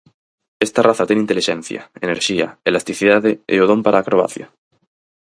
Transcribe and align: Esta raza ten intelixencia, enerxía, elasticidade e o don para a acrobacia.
Esta 0.65 0.81
raza 0.87 1.07
ten 1.09 1.17
intelixencia, 1.23 1.81
enerxía, 2.07 2.47
elasticidade 2.69 3.31
e 3.53 3.55
o 3.63 3.65
don 3.71 3.79
para 3.85 3.95
a 3.97 4.03
acrobacia. 4.07 4.47